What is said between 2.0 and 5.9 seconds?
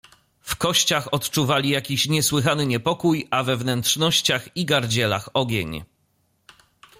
niesłychany niepokój, a we wnętrznościach i gardzielach ogień.